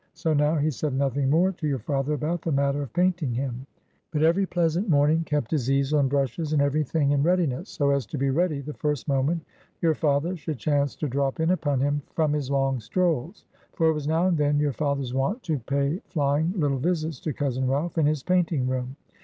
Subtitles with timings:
[0.15, 3.67] So now he said nothing more to your father about the matter of painting him;
[4.09, 7.91] but every pleasant morning kept his easel and brushes and every thing in readiness; so
[7.91, 9.43] as to be ready the first moment
[9.79, 13.93] your father should chance to drop in upon him from his long strolls; for it
[13.93, 17.99] was now and then your father's wont to pay flying little visits to cousin Ralph
[17.99, 18.95] in his painting room.